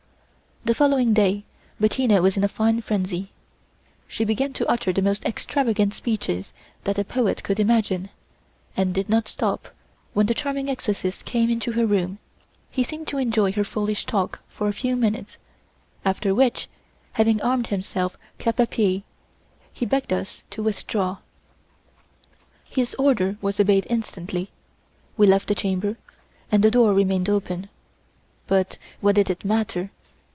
The 0.63 0.75
following 0.75 1.11
day 1.13 1.43
Bettina 1.79 2.21
was 2.21 2.37
in 2.37 2.43
a 2.43 2.47
fine 2.47 2.81
frenzy. 2.81 3.31
She 4.07 4.23
began 4.23 4.53
to 4.53 4.69
utter 4.69 4.93
the 4.93 5.01
most 5.01 5.25
extravagant 5.25 5.95
speeches 5.95 6.53
that 6.83 6.99
a 6.99 7.03
poet 7.03 7.41
could 7.41 7.59
imagine, 7.59 8.09
and 8.77 8.93
did 8.93 9.09
not 9.09 9.27
stop 9.27 9.69
when 10.13 10.27
the 10.27 10.35
charming 10.35 10.69
exorcist 10.69 11.25
came 11.25 11.49
into 11.49 11.71
her 11.71 11.87
room; 11.87 12.19
he 12.69 12.83
seemed 12.83 13.07
to 13.07 13.17
enjoy 13.17 13.53
her 13.53 13.63
foolish 13.63 14.05
talk 14.05 14.43
for 14.47 14.67
a 14.67 14.71
few 14.73 14.95
minutes, 14.95 15.39
after 16.05 16.35
which, 16.35 16.67
having 17.13 17.41
armed 17.41 17.67
himself 17.67 18.15
'cap 18.37 18.59
a 18.59 18.67
pie', 18.67 19.01
he 19.73 19.83
begged 19.83 20.13
us 20.13 20.43
to 20.51 20.61
withdraw. 20.61 21.17
His 22.65 22.93
order 22.99 23.35
was 23.41 23.59
obeyed 23.59 23.87
instantly; 23.89 24.51
we 25.17 25.25
left 25.25 25.47
the 25.47 25.55
chamber, 25.55 25.97
and 26.51 26.61
the 26.63 26.69
door 26.69 26.93
remained 26.93 27.29
open. 27.29 27.67
But 28.45 28.77
what 29.01 29.15
did 29.15 29.31
it 29.31 29.43
matter? 29.43 29.89